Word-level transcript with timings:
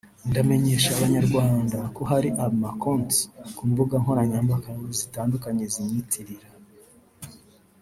"Ndamenyesha 0.29 0.89
Abanyarwanda 0.93 1.77
ko 1.95 2.01
hari 2.11 2.29
ama 2.45 2.69
konti 2.81 3.21
ku 3.55 3.61
mbuga 3.69 3.95
nkoranyambaga 4.03 4.69
zitandukanye 4.99 5.63
zinyiyitirira 5.73 6.47